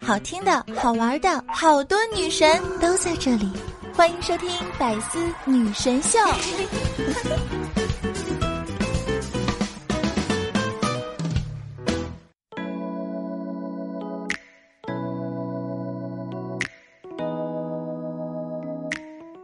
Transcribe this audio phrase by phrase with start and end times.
[0.00, 2.48] 好听的、好玩的，好多女神
[2.80, 3.46] 都在这里，
[3.94, 6.18] 欢迎收听《百思女神秀》。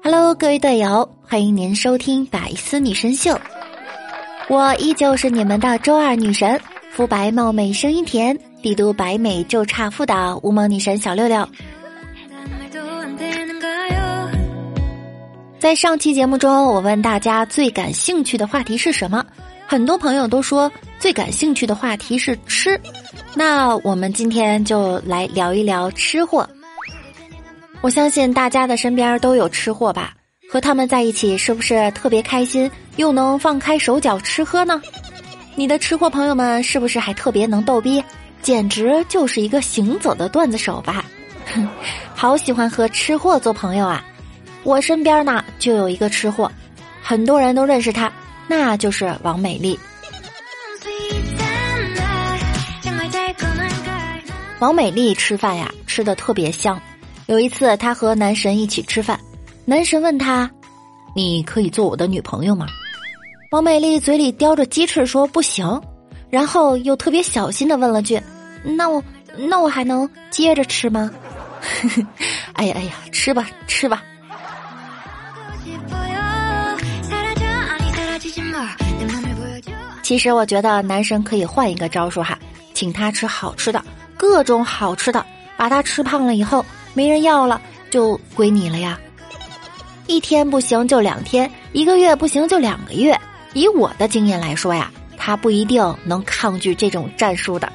[0.03, 3.33] Hello，各位队友，欢迎您收听《百思女神秀》，
[4.49, 6.59] 我依旧是你们的周二女神，
[6.91, 8.39] 肤白貌美，声音甜。
[8.65, 11.47] 帝都白美就差富的无毛女神小六六，
[15.59, 19.23] 在上期节目中，我问大家最感兴趣的话题是什么？
[19.67, 22.81] 很多朋友都说最感兴趣的话题是吃。
[23.35, 26.49] 那我们今天就来聊一聊吃货。
[27.83, 30.15] 我相信大家的身边都有吃货吧？
[30.49, 34.81] 和他们在一起是不是特别开心，又能放开手脚吃喝呢？
[35.55, 38.03] 你的吃货朋友们是不是还特别能逗逼？
[38.45, 41.03] 简直就是一个行走的段子手吧，
[41.53, 41.67] 哼，
[42.15, 44.05] 好喜欢和吃货做朋友啊！
[44.65, 46.53] 我身边呢就有一个吃货，
[47.03, 48.13] 很多人都认识他，
[48.47, 49.79] 那就是王美丽。
[54.59, 56.79] 王美丽吃饭呀，吃的特别香。
[57.27, 59.19] 有一次，她和男神一起吃饭，
[59.65, 60.51] 男神问她
[61.17, 62.67] ：“你可以做我的女朋友吗？”
[63.53, 65.81] 王美丽嘴里叼着鸡翅说：“不行。”
[66.31, 68.21] 然后又特别小心的问了句。
[68.65, 69.03] 那我
[69.37, 71.11] 那我还能接着吃吗？
[72.55, 74.03] 哎呀哎呀，吃吧吃吧。
[80.03, 82.39] 其实我觉得男神可以换一个招数哈，
[82.75, 83.83] 请他吃好吃的，
[84.19, 85.25] 各种好吃的，
[85.57, 88.99] 把他吃胖了以后没人要了，就归你了呀。
[90.07, 93.19] 一天不行就两天，一个月不行就两个月。
[93.55, 97.73] 以我的经验来说呀，他不一定能抗拒这种战术的。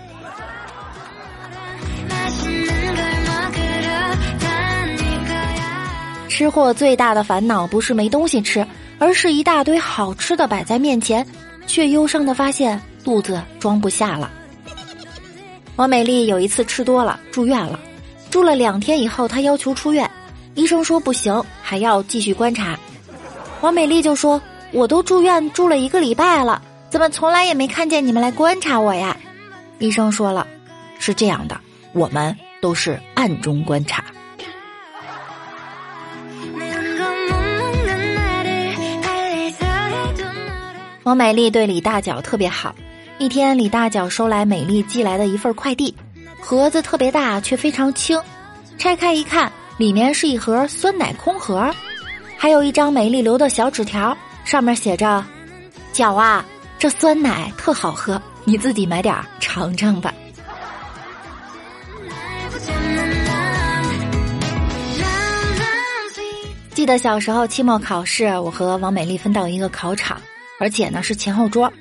[6.40, 8.66] 吃货最大的烦恼不是没东西吃，
[8.98, 11.28] 而是一大堆好吃的摆在面前，
[11.68, 14.32] 却忧伤的发现肚子装不下了。
[15.76, 17.78] 王美丽有一次吃多了住院了，
[18.30, 20.10] 住了两天以后，她要求出院，
[20.56, 22.80] 医生说不行，还要继续观察。
[23.60, 24.42] 王美丽就说
[24.72, 29.18] ：“我都住院住了一个礼拜了，怎么从来也没看见你们来观察我呀？”
[29.78, 30.48] 医生说了
[31.00, 31.60] ：“是这样的，
[31.92, 34.06] 我们都是暗中观察。”
[41.10, 42.76] 王美丽对李大脚特别好。
[43.18, 45.92] 一天，李大脚收来美丽寄来的一份快递，
[46.40, 48.22] 盒子特别大，却非常轻。
[48.78, 51.74] 拆开一看，里面是一盒酸奶空盒，
[52.38, 54.16] 还有一张美丽留的小纸条，
[54.46, 55.26] 上面写着
[55.92, 56.46] ：“脚啊，
[56.78, 60.14] 这酸奶特好喝，你自己买点尝尝吧。”
[66.76, 70.22] 记得小时候期末考试，我和王美丽分到一个考场。
[70.60, 71.72] 而且呢是前后桌，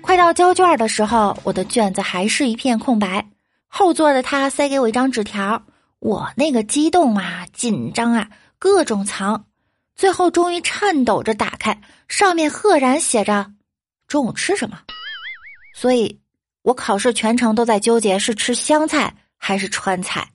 [0.00, 3.28] 快到交卷的时候，我的卷子还是一片空白。
[3.66, 5.62] 后座的他塞给我一张纸条，
[5.98, 9.44] 我那个激动啊，紧张啊，各种藏，
[9.96, 13.52] 最后终于颤抖着打开，上面赫然写着
[14.08, 14.78] “中午吃什么”。
[15.74, 16.20] 所以，
[16.62, 20.28] 我考试全程都在纠结是吃湘菜还是川菜。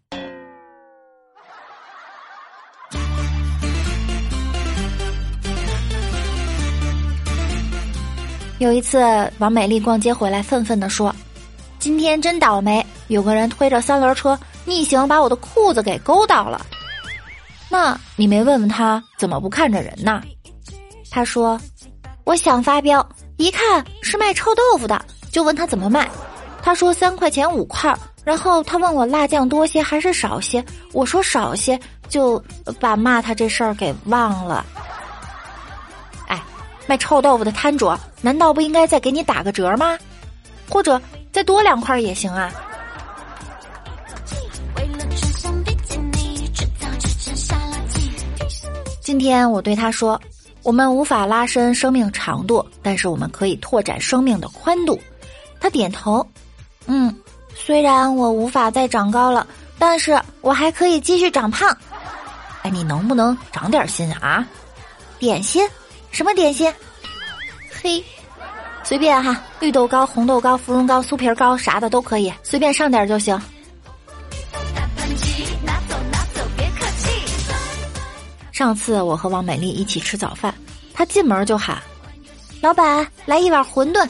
[8.65, 8.99] 有一次，
[9.37, 11.15] 王美丽逛街回来，愤愤地说
[11.77, 16.65] ：“今天真倒霉，有个人推着三轮车逆行，把我的裤子给勾到了。
[17.69, 20.19] 那你没问问他怎么不看着人呢？”
[21.11, 21.61] 他说
[22.25, 24.99] ：“我想发飙，一看是卖臭豆腐的，
[25.31, 26.09] 就问他怎么卖。
[26.63, 32.43] 他说三块钱五块儿，然后他问我辣酱多些还是少些，我说少些，就
[32.79, 34.65] 把骂他这事儿给忘了。”
[36.87, 37.91] 卖臭豆腐的摊主，
[38.21, 39.97] 难道不应该再给你打个折吗？
[40.69, 41.01] 或者
[41.31, 42.51] 再多两块也行啊。
[49.01, 50.19] 今天我对他说
[50.63, 54.99] ：“我们无法拉伸生命长度，但是我们可以拓展生命的宽度。”
[55.61, 56.27] 他点头，
[56.87, 57.15] 嗯，
[57.55, 59.45] 虽然我无法再长高了，
[59.77, 61.75] 但是我还可以继续长胖。
[62.63, 64.47] 哎，你能不能长点心啊？
[65.19, 65.67] 点心。
[66.15, 66.73] 什么点心？
[67.83, 68.01] 嘿，
[68.85, 73.37] 随便哈，绿豆糕、红豆糕、芙蓉糕、酥皮糕，啥的都可以，随便上点就行。
[78.53, 80.55] 上次我和王美丽一起吃早饭，
[80.93, 81.83] 她进门就喊
[82.63, 84.07] ：“老板，来一碗馄饨。”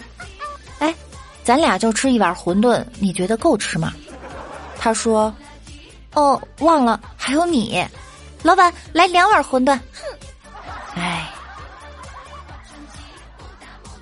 [0.78, 0.94] 哎，
[1.44, 3.92] 咱俩就吃一碗馄饨，你觉得够吃吗？
[4.78, 5.34] 她说
[6.13, 7.84] ：“哦，忘了还有你，
[8.44, 9.80] 老板来两碗馄饨。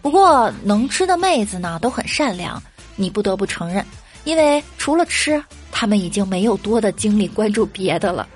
[0.03, 2.61] 不过能吃的妹子呢都很善良，
[2.97, 3.83] 你不得不承认，
[4.25, 5.41] 因为除了吃，
[5.71, 8.27] 他们已经没有多的精力关注别的了。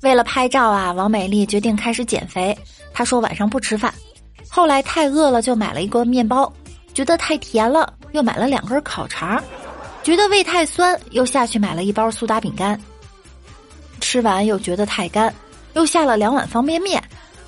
[0.00, 2.56] 为了拍照啊，王美丽决定开始减肥。
[2.94, 3.92] 她说晚上不吃饭，
[4.48, 6.50] 后来太饿了就买了一个面包，
[6.94, 9.42] 觉得太甜了，又买了两根烤肠，
[10.02, 12.80] 觉得胃太酸，又下去买了一包苏打饼干。
[14.14, 15.34] 吃完又觉得太干，
[15.72, 17.02] 又下了两碗方便面，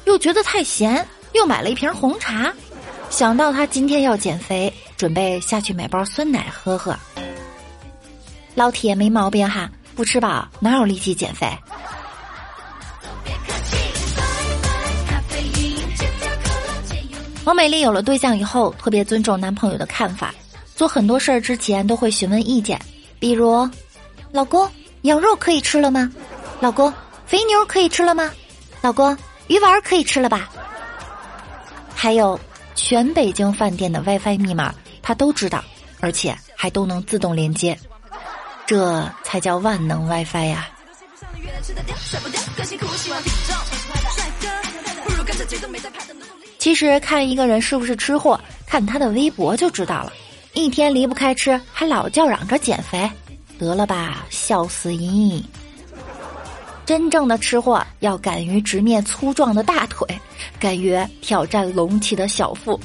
[0.05, 2.53] 又觉得太咸，又买了一瓶红茶。
[3.09, 6.93] 想到他今天要减肥，准备下去买包酸奶喝喝。
[8.57, 11.47] 老铁没毛病哈，不吃饱哪有力气减肥？
[17.45, 20.35] 王美丽有了对象以后，特别尊重男朋友的看法，
[20.75, 22.77] 做很多事儿之前都会询问意见，
[23.21, 23.71] 比如，
[24.33, 24.69] 老公，
[25.03, 26.11] 羊肉可以吃了吗？
[26.61, 26.93] 老公，
[27.27, 28.31] 肥牛可以吃了吗？
[28.81, 29.17] 老公，
[29.47, 30.49] 鱼丸可以吃了吧？
[31.95, 32.39] 还有，
[32.75, 35.63] 全北京饭店的 WiFi 密码他都知道，
[36.01, 37.79] 而且还都能自动连接，
[38.67, 40.69] 这才叫万能 WiFi 呀！
[46.59, 50.13] 其实看一个人是不是吃货，看他的微博就知道了。
[50.55, 53.09] 一天离不开吃，还老叫嚷着减肥，
[53.59, 55.45] 得了吧，笑死你！
[56.87, 60.07] 真正的吃货要敢于直面粗壮的大腿，
[60.61, 62.81] 敢于挑战隆起的小腹。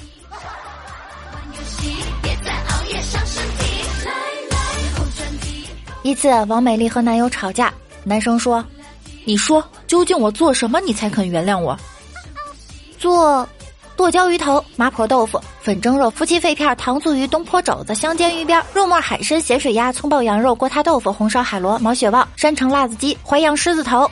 [6.01, 7.71] 一次，王美丽和男友吵架，
[8.03, 8.65] 男生说
[9.23, 11.77] ：“你说究竟我做什么你才肯原谅我？”
[12.97, 13.47] 做。
[14.01, 24.09] 剁椒鱼头、麻婆豆腐、粉蒸肉、夫妻肺片、糖醋鱼、东坡肘子、香煎鱼边、肉末海参、咸水鸭、葱爆羊肉、锅塌豆腐、红烧海螺、毛血旺、山城辣子鸡、淮扬狮子头。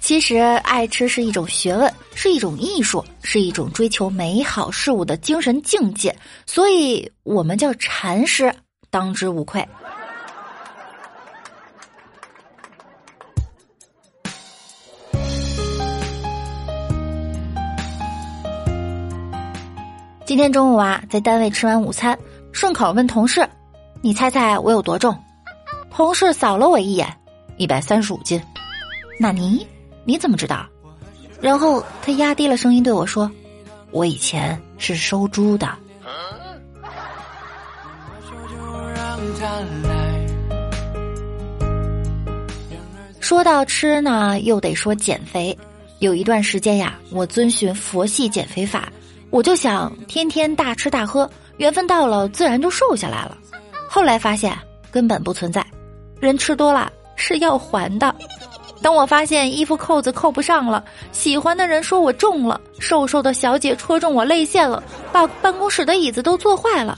[0.00, 8.50] 其实，爱吃是一种学问，是一种艺术，是一种追求美好事物的精神境界，所以我们叫禅师，
[8.88, 9.62] 当之无愧。
[20.34, 22.18] 今天中午啊，在单位吃完午餐，
[22.50, 23.48] 顺口问同事
[24.02, 25.16] ：“你猜猜我有多重？”
[25.94, 27.06] 同事扫了我一眼
[27.56, 28.42] ：“一百三十五斤。”
[29.16, 29.64] 那你
[30.04, 30.66] 你怎么知道？
[31.40, 33.30] 然后他压低了声音对我说
[33.94, 35.68] ：“我以前是收猪的。”
[43.20, 45.56] 说到吃呢，又得说减肥。
[46.00, 48.92] 有一段时间呀，我遵循佛系减肥法。
[49.34, 53.36] 我就想天天大吃大喝，缘分到了自然就瘦下来了。
[53.88, 54.56] 后来发现
[54.92, 55.66] 根本不存在，
[56.20, 58.14] 人吃多了是要还的。
[58.80, 66.96] 等我发现衣服扣子扣不上了，喜欢的人说我重了，瘦瘦的小姐戳中我泪腺了，把办公室的椅子都坐坏了，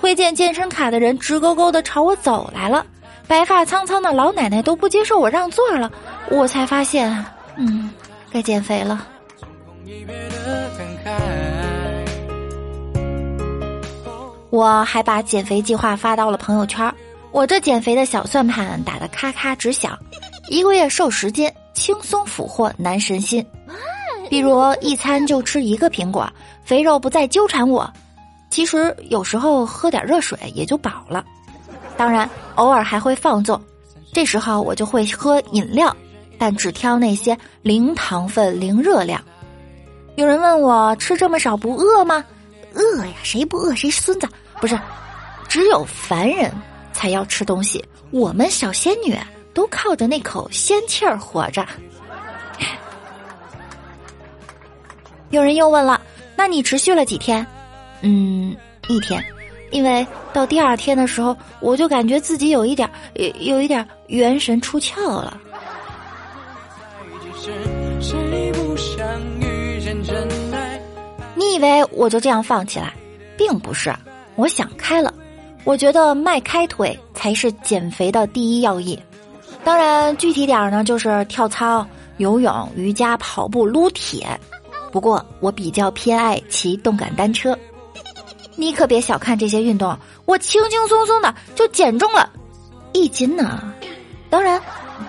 [0.00, 2.84] 推荐健身卡的人直勾勾的朝我走来了，
[3.28, 5.88] 白发苍苍的老奶奶都不接受我让座了，
[6.30, 7.24] 我才发现，
[7.54, 7.88] 嗯，
[8.32, 9.06] 该减肥了。
[14.56, 16.90] 我还把减肥计划发到了朋友圈，
[17.30, 19.98] 我这减肥的小算盘打得咔咔直响，
[20.48, 23.46] 一个月瘦十斤，轻松俘获男神心。
[24.30, 26.26] 比如一餐就吃一个苹果，
[26.64, 27.92] 肥肉不再纠缠我。
[28.48, 31.22] 其实有时候喝点热水也就饱了，
[31.94, 33.60] 当然偶尔还会放纵，
[34.14, 35.94] 这时候我就会喝饮料，
[36.38, 39.22] 但只挑那些零糖分、零热量。
[40.14, 42.24] 有人问我吃这么少不饿吗？
[42.72, 44.26] 饿呀，谁不饿谁孙子。
[44.60, 44.78] 不是，
[45.48, 46.52] 只有凡人
[46.92, 47.84] 才要吃东西。
[48.10, 49.16] 我们小仙女
[49.52, 51.66] 都靠着那口仙气儿活着。
[55.30, 56.00] 有人又问了
[56.36, 57.46] ：“那你持续了几天？”
[58.02, 58.56] 嗯，
[58.88, 59.22] 一天。
[59.72, 65.38] 因为到第二天的时候，我就感觉自己有一点，有有一点元神出窍了。
[71.34, 72.92] 你以为我就这样放弃了？
[73.36, 73.92] 并不是。
[74.36, 75.12] 我想开了，
[75.64, 78.98] 我觉得迈开腿才是减肥的第一要义。
[79.64, 81.84] 当然，具体点儿呢，就是跳操、
[82.18, 84.28] 游泳、瑜伽、跑步、撸铁。
[84.92, 87.58] 不过，我比较偏爱骑动感单车。
[88.54, 92.30] 你可别小看这些运动，我轻轻松松的就减重了
[92.92, 93.60] 一斤呢。
[94.30, 94.60] 当然，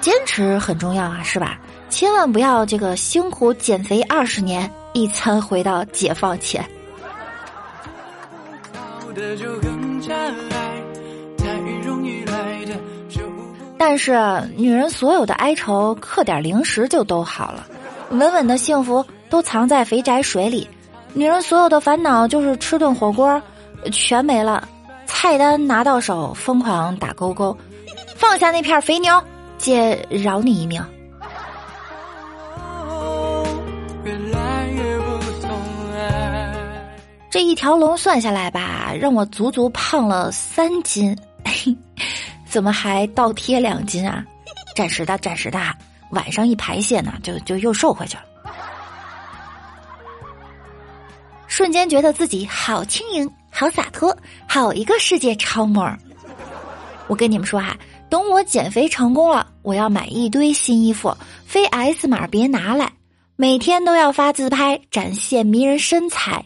[0.01, 1.59] 坚持很重要啊，是吧？
[1.89, 6.67] 千万不要这个辛苦减肥二十年，一餐回到解放前。
[13.79, 14.17] 但是
[14.55, 17.65] 女人所有的哀愁，嗑点零食就都好了，
[18.11, 20.67] 稳稳的幸福都藏在肥宅水里。
[21.13, 23.41] 女人所有的烦恼就是吃顿火锅，
[23.91, 24.67] 全没了。
[25.05, 27.57] 菜单拿到手，疯狂打勾勾，
[28.15, 29.23] 放下那片肥牛，
[29.57, 30.83] 姐饶你一命。
[37.29, 41.15] 这一条龙算下来吧，让我足足胖了三斤，
[42.47, 44.25] 怎么还倒贴两斤啊？
[44.75, 45.59] 暂时的，暂时的，
[46.11, 48.23] 晚上一排泄呢，就就又瘦回去了。
[51.47, 54.15] 瞬间觉得自己好轻盈，好洒脱，
[54.47, 55.91] 好一个世界超模。
[57.07, 57.75] 我跟你们说哈，
[58.09, 61.15] 等我减肥成功了，我要买一堆新衣服，
[61.45, 62.91] 非 S 码别拿来，
[63.35, 66.45] 每天都要发自拍展现迷人身材。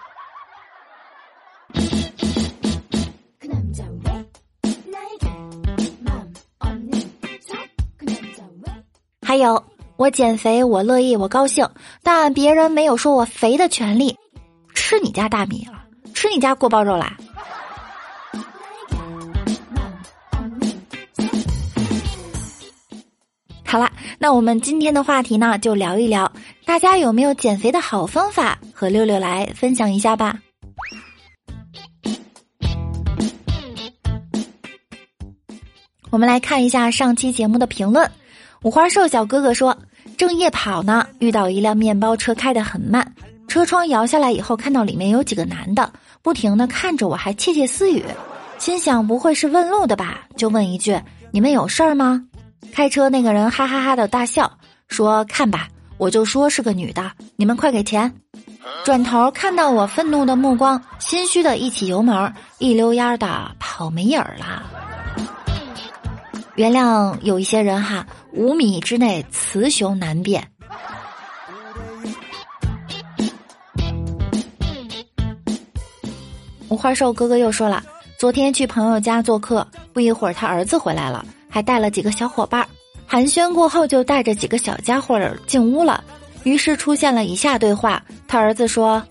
[9.31, 9.63] 还有，
[9.95, 11.65] 我减肥我乐意我高兴，
[12.03, 14.13] 但别人没有说我肥的权利。
[14.75, 17.15] 吃你家大米了，吃你家锅包肉啦。
[23.65, 26.29] 好啦，那我们今天的话题呢，就聊一聊，
[26.65, 30.37] 大家有没有减肥的好方法，和六六来分享一下吧。
[36.09, 38.11] 我们来看一下上期节目的评论。
[38.63, 39.75] 五花瘦小哥哥说
[40.15, 43.15] ：“正夜跑呢，遇到一辆面包车开得很慢，
[43.47, 45.91] 车窗摇下来以后，看到里面有几个男的，
[46.21, 48.05] 不停的看着我，还窃窃私语，
[48.59, 50.19] 心想不会是问路的吧？
[50.37, 50.95] 就问一句：
[51.31, 52.23] 你们有事儿吗？
[52.71, 54.51] 开车那个人哈哈哈的大笑，
[54.87, 58.13] 说：看吧，我就说是个女的，你们快给钱。
[58.85, 64.61] 转头看到我愤怒的目光，心虚的一起油门，一溜烟的跑没影儿了。
[66.61, 70.47] 原谅有一些人哈。”五米之内，雌雄难辨。
[76.69, 77.83] 五花瘦哥哥又说了，
[78.19, 82.67] 昨天去朋友家做客，不一会儿他儿子回来了，还带了几个小伙伴儿。
[83.07, 86.03] 寒暄过后，就带着几个小家伙儿进屋了。
[86.43, 89.03] 于是出现了以下对话：他儿子说：“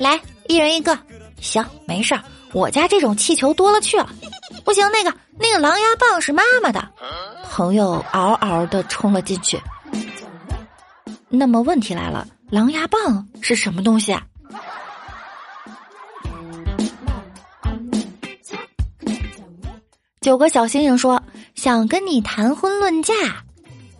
[0.00, 0.18] 来，
[0.48, 0.98] 一人一个。
[1.38, 4.08] 行，没事儿，我家这种气球多了去了。
[4.64, 6.88] 不行，那个那个狼牙棒是妈妈的。”
[7.50, 9.60] 朋友嗷嗷的冲了进去。
[11.28, 14.22] 那么问题来了，狼牙棒是什么东西啊？
[20.20, 21.22] 九个小星星说
[21.54, 23.12] 想跟你谈婚论嫁，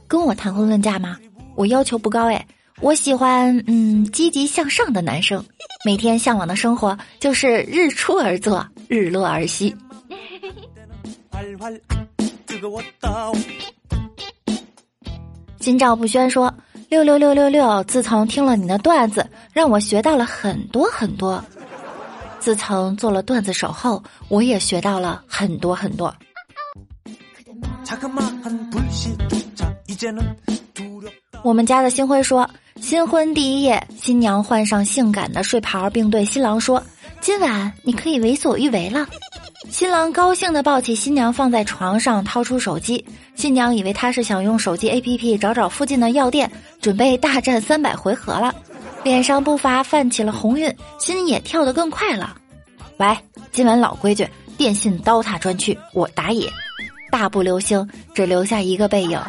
[0.08, 1.18] 跟我谈婚论嫁吗？
[1.54, 2.46] 我要求不高哎，
[2.80, 5.44] 我喜欢嗯积极向上的男生，
[5.84, 9.76] 每天向往的生活就是日出而作，日落而息。
[15.60, 16.52] 心照不宣说
[16.90, 21.42] ：“六六六六六，自从听了你的段子，让我学到了很多很多。
[22.38, 26.14] 自从做了段子手后，我也学到了很多很多。”
[31.42, 32.48] 我们家的新辉说
[32.80, 36.82] ：“新婚第一夜，新娘换上性感的睡袍，并对新郎说
[37.22, 39.06] ：‘今晚你可以为所欲为了。’”
[39.70, 43.04] 新郎高兴地抱起新娘，放在床上，掏出手机。
[43.34, 48.54] 新娘以为他是想用手机 APP 找找附近的药店，准备大战三百回合了，
[49.02, 52.36] 脸上不乏泛起了红晕，心也跳得更快了。
[52.98, 53.16] 喂，
[53.50, 56.48] 今晚老规矩，电信刀塔专区，我打野，
[57.10, 59.20] 大步流星，只留下一个背影。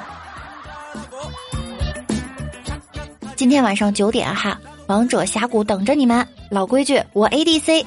[3.36, 6.26] 今天晚上九点哈，王者峡谷等着你们。
[6.52, 7.84] 老规矩，我 ADC。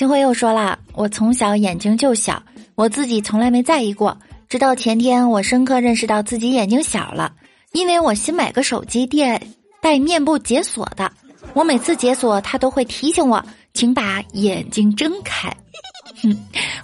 [0.00, 2.42] 星辉又说了：“我从小眼睛就小，
[2.74, 4.16] 我自己从来没在意过。
[4.48, 7.30] 直到前天，我深刻认识到自己眼睛小了，
[7.72, 9.38] 因为我新买个手机带
[9.78, 11.12] 带面部解锁的，
[11.52, 15.54] 我每次解锁它都会提醒我，请把眼睛睁开。
[16.22, 16.34] 哼，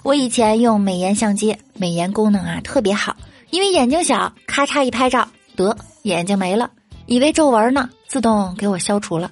[0.03, 3.17] 我以前用美颜相机，美颜功能啊特别好，
[3.49, 6.69] 因为眼睛小，咔嚓一拍照，得眼睛没了，
[7.07, 9.31] 以为皱纹呢，自动给我消除了。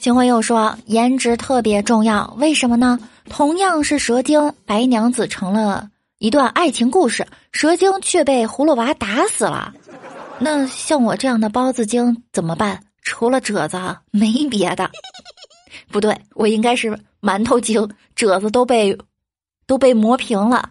[0.00, 2.98] 秦辉又说：“颜值特别重要，为什么呢？
[3.28, 9.74] 同样是蛇精，白娘子成了一段爱情故事，蛇精却被葫芦娃打死了。
[10.38, 12.82] 那像我这样的包子精怎么办？
[13.02, 13.78] 除了褶子
[14.10, 14.90] 没别的。
[15.92, 18.96] 不对，我应该是馒头精，褶子都被
[19.66, 20.70] 都被磨平了。”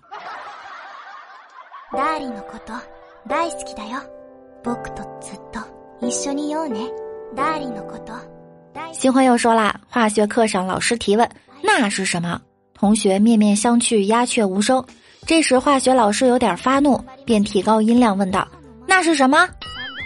[8.91, 11.29] 新欢又说啦，化学课上老师提问
[11.63, 12.39] ：“那是什么？”
[12.74, 14.83] 同学面面相觑，鸦雀无声。
[15.25, 18.48] 这时化学老师有点发怒，便提高音量问道
[18.88, 19.48] ：“那是什么？”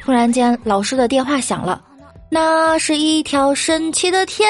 [0.04, 1.82] 突然间，老师的电话响了
[2.30, 4.48] ：“那是一条神奇的天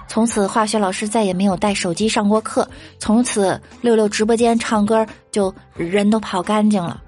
[0.07, 2.67] 从此，化学老师再也没有带手机上过课。
[2.97, 6.99] 从此，六六直播间唱歌就人都跑干净了。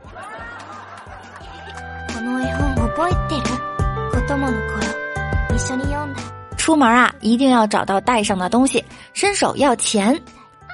[6.58, 8.84] 出门啊，一定要找到带上的东西。
[9.14, 10.20] 伸手要钱，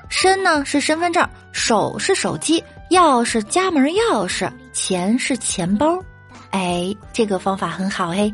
[0.10, 5.98] 身呢是身份证，手是手机，钥匙家门钥匙，钱是钱包。
[6.52, 8.32] 哎，这个方法很好哎。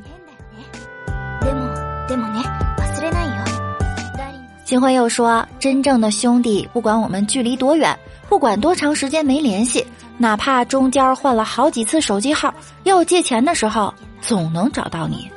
[4.66, 9.86] 金辉又说，真正的兄弟，不管我们距离多远，不管多长时间没联系。
[10.18, 12.54] 哪怕中间换了好几次手机号，
[12.84, 15.30] 要借钱的时候总能找到你。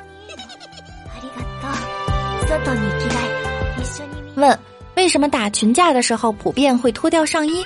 [4.35, 4.57] 问：
[4.95, 7.63] 为什么打群架的时候普遍会脱掉上衣？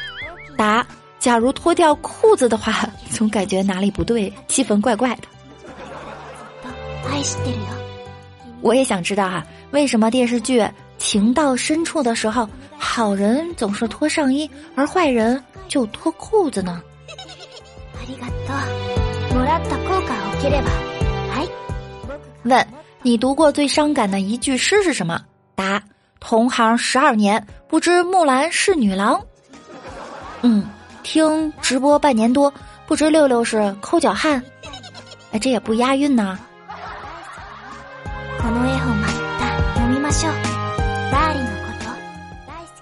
[0.57, 0.85] 答：
[1.19, 2.73] 假如脱掉裤子的话，
[3.11, 5.23] 总感觉哪里不对，气氛怪怪的。
[8.61, 10.65] 我也想知道哈，为什么电视剧
[10.97, 16.81] 情到深处的时候，好人总是脱上衣，而坏人就脱裤子呢？
[22.43, 22.67] 问
[23.03, 25.21] 你读过最伤感的一句诗是什么？
[25.55, 25.81] 答：
[26.19, 29.19] 同行十二年，不知木兰是女郎。
[30.41, 30.67] 嗯，
[31.03, 32.51] 听直播半年多，
[32.87, 34.41] 不知六六是抠脚汉。
[35.31, 36.37] 哎，这也不押韵呐。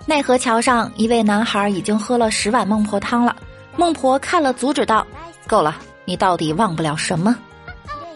[0.05, 3.35] 奈何桥上一位男孩已经喝了十碗孟婆汤了。
[3.79, 5.07] 孟婆看了，阻止道
[5.47, 7.33] ：“够了，你到底忘不了什么？”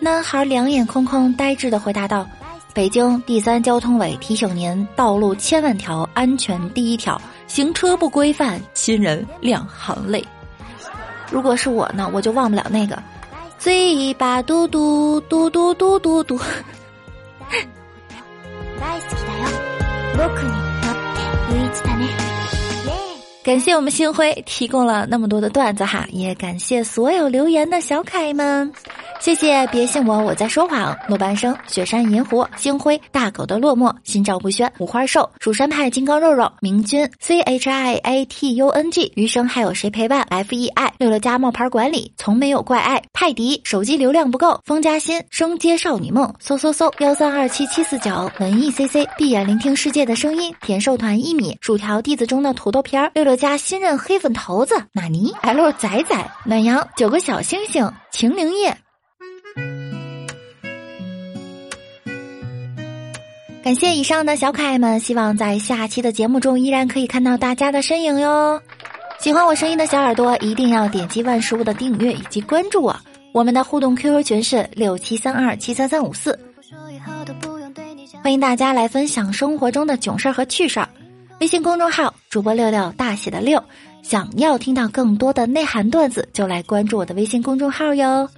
[0.02, 2.28] 男孩两眼空空，呆滞的回答道
[2.76, 10.22] ：“北京第三交通委提醒您，道路千万条，安全第一条，行车不规范，亲人两行泪。”
[11.32, 13.02] 如果是我呢，我就忘不了那个
[13.58, 16.38] 嘴巴嘟嘟嘟嘟嘟嘟嘟。
[23.44, 28.72] 感谢我们星辉提供了那么多的段子哈，也感谢所有留言的小可爱们，
[29.24, 29.66] 谢谢！
[29.68, 30.94] 别信我，我在说谎。
[31.08, 43.02] 诺半生、雪山银狐、星辉、大狗的落寞、心照不宣、五花兽、蜀山派金刚肉肉、明君、C H I A T U N G、余生还有谁陪伴？F E I 六六加冒牌管理，从没有怪爱。
[43.14, 53.38] 泰迪手机流量不够，风加薪升阶少女梦，嗖嗖嗖幺三二七七四九文艺 C C 闭眼聆听世界的声音，甜瘦团一米，薯条弟子中的土豆片儿，六六。
[53.38, 58.78] 加新任黑粉头子纳尼 L 仔仔暖阳九个小星星晴灵叶，
[63.64, 68.62] 感谢以上的小可爱们，希望在下期的节目中依然可以看到大家的身影哟。
[69.20, 72.94] 喜欢我声音的小耳朵一定要点击万事屋的订阅以及关注我。
[73.32, 76.38] 我们的互动 QQ 群是六七三二七三三五四，
[78.22, 80.90] 欢迎大家来分享生活中的囧事儿和趣事儿。
[81.40, 83.64] 微信公众号主播六六大写的六，
[84.02, 88.30] 想要听到更多的内涵段子，就来关注我的微信公众号哟。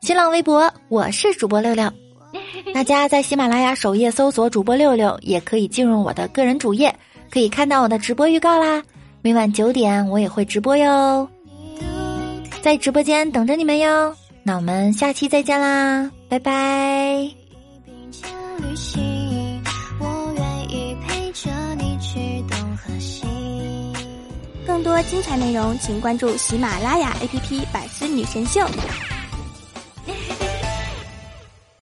[0.00, 1.92] 新浪微博我是主播六六，
[2.74, 6.94] 大家在喜马拉雅首页搜索主播六六，也可以进入我的个人主页，
[7.30, 8.82] 可以看到我的直播预告啦。
[9.20, 11.28] 每晚九点我也会直播哟，
[12.60, 14.14] 在直播间等着你们哟。
[14.42, 17.30] 那我们下期再见啦，拜拜。
[24.66, 28.60] 更多精彩内容，请关注喜马拉雅 APP《百思女神秀》。